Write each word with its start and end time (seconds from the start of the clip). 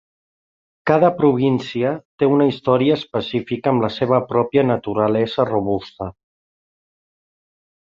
Cada 0.91 1.09
província 1.19 1.91
té 2.23 2.29
una 2.37 2.47
història 2.53 2.95
específica 3.01 3.73
amb 3.73 3.85
la 3.87 3.91
seva 3.99 4.21
pròpia 4.33 4.65
naturalesa 4.71 5.47
robusta. 5.53 6.11